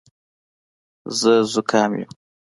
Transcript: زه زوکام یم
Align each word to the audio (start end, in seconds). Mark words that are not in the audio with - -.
زه 1.19 1.33
زوکام 1.51 1.91
یم 1.99 2.11